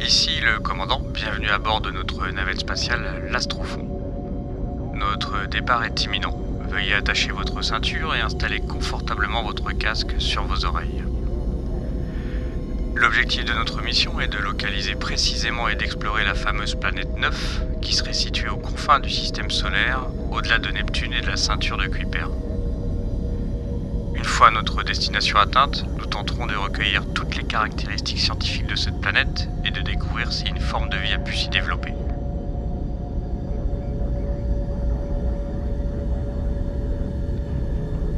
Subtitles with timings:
[0.00, 3.88] Ici le commandant, bienvenue à bord de notre navette spatiale l'Astrofond.
[4.94, 6.38] Notre départ est imminent.
[6.68, 11.02] Veuillez attacher votre ceinture et installer confortablement votre casque sur vos oreilles.
[12.96, 17.92] L'objectif de notre mission est de localiser précisément et d'explorer la fameuse planète 9 qui
[17.92, 21.86] serait située aux confins du système solaire, au-delà de Neptune et de la ceinture de
[21.86, 22.26] Kuiper.
[24.14, 29.00] Une fois notre destination atteinte, nous tenterons de recueillir toutes les caractéristiques scientifiques de cette
[29.00, 31.92] planète et de découvrir si une forme de vie a pu s'y développer.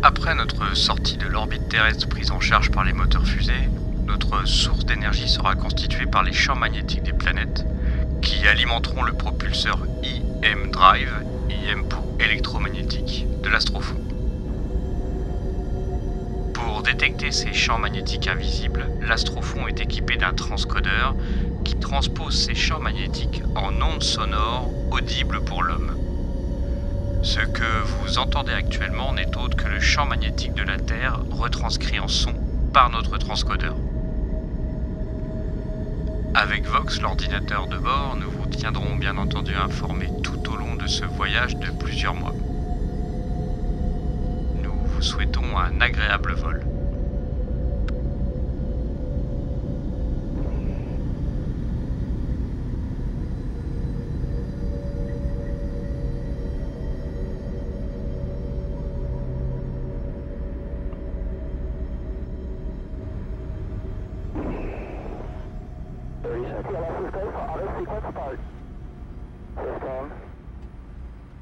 [0.03, 3.69] Après notre sortie de l'orbite terrestre prise en charge par les moteurs fusées,
[4.17, 7.67] notre source d'énergie sera constituée par les champs magnétiques des planètes
[8.23, 11.13] qui alimenteront le propulseur IM Drive,
[11.51, 14.01] IM pour électromagnétique, de l'Astrofond.
[16.55, 21.15] Pour détecter ces champs magnétiques invisibles, l'Astrofond est équipé d'un transcodeur
[21.63, 25.95] qui transpose ces champs magnétiques en ondes sonores audibles pour l'homme.
[27.23, 32.01] Ce que vous entendez actuellement n'est autre que le champ magnétique de la Terre retranscrit
[32.01, 32.33] en son
[32.73, 33.77] par notre transcodeur.
[36.39, 40.87] Avec Vox, l'ordinateur de bord, nous vous tiendrons bien entendu informés tout au long de
[40.87, 42.35] ce voyage de plusieurs mois.
[44.63, 46.76] Nous vous souhaitons un agréable vol.
[66.67, 68.41] TLS is go for auto sequence start.
[69.55, 70.13] System.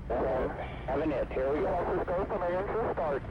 [0.08, 1.12] Seven.
[1.12, 1.28] It.
[1.32, 1.66] Here we go.
[1.66, 3.22] TLS is go for start.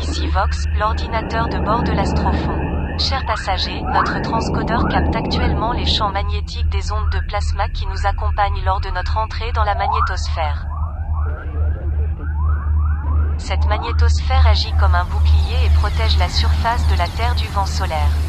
[0.00, 2.67] Ici Vox, l'ordinateur de bord de l'Astrofond.
[2.98, 8.06] Chers passagers, notre transcodeur capte actuellement les champs magnétiques des ondes de plasma qui nous
[8.06, 10.66] accompagnent lors de notre entrée dans la magnétosphère.
[13.38, 17.66] Cette magnétosphère agit comme un bouclier et protège la surface de la Terre du vent
[17.66, 18.27] solaire.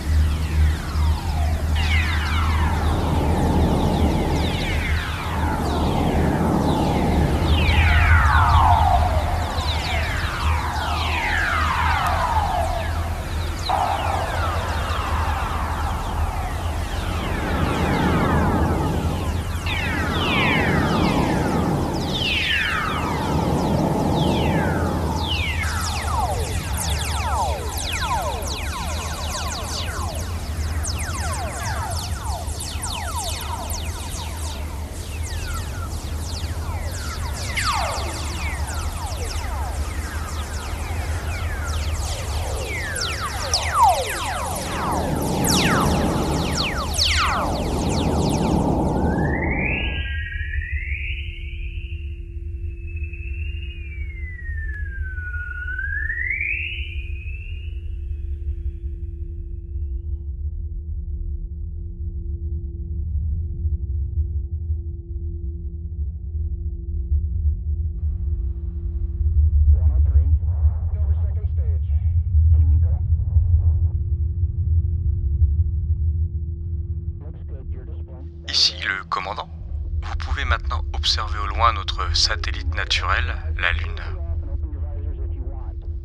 [80.39, 84.01] Pouvez maintenant observer au loin notre satellite naturel, la Lune.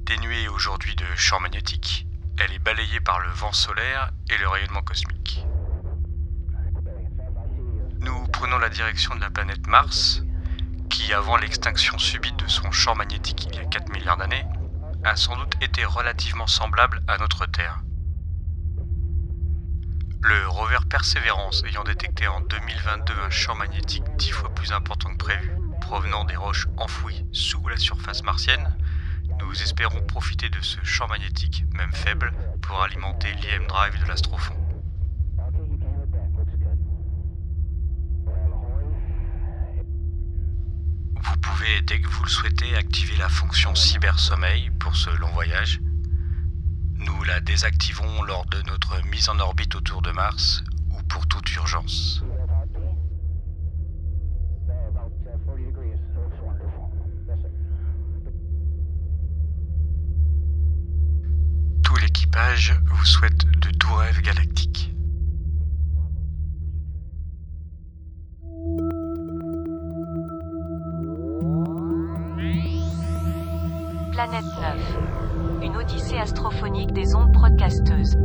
[0.07, 2.09] Dénuée aujourd'hui de champ magnétique,
[2.41, 5.45] elle est balayée par le vent solaire et le rayonnement cosmique.
[8.01, 10.25] Nous prenons la direction de la planète Mars,
[10.91, 14.45] qui, avant l'extinction subite de son champ magnétique il y a 4 milliards d'années,
[15.05, 17.84] a sans doute été relativement semblable à notre Terre.
[20.27, 25.19] Le rover Perseverance ayant détecté en 2022 un champ magnétique dix fois plus important que
[25.19, 28.75] prévu, provenant des roches enfouies sous la surface martienne,
[29.41, 32.33] nous espérons profiter de ce champ magnétique, même faible,
[32.63, 34.57] pour alimenter l'IM Drive de l'Astrofond.
[41.21, 45.81] Vous pouvez, dès que vous le souhaitez, activer la fonction cybersommeil pour ce long voyage.
[47.05, 51.55] Nous la désactivons lors de notre mise en orbite autour de Mars ou pour toute
[51.55, 52.23] urgence.
[61.83, 64.95] Tout l'équipage vous souhaite de doux rêves galactiques.
[74.13, 75.34] Planète 9.
[75.63, 78.17] Une odyssée astrophonique des ondes broadcasteuses.